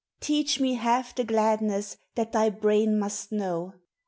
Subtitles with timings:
[0.19, 3.73] Tea cli me half the gladness That thy brain must know.